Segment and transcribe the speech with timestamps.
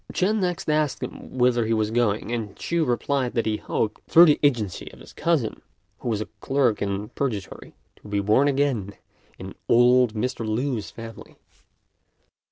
[0.11, 4.25] Ch'ên next asked him whither he was going; and Ch'u replied that he hoped, through
[4.25, 5.61] the agency of his cousin,
[5.99, 8.95] who was a clerk in Purgatory, to be born again
[9.37, 10.43] in old Mr.
[10.43, 11.37] Lü's family.